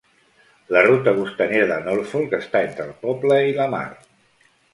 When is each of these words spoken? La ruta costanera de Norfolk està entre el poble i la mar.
La 0.75 0.79
ruta 0.87 1.13
costanera 1.17 1.67
de 1.73 1.77
Norfolk 1.89 2.33
està 2.39 2.63
entre 2.69 2.87
el 2.89 2.97
poble 3.05 3.39
i 3.51 3.55
la 3.61 3.71
mar. 3.77 3.87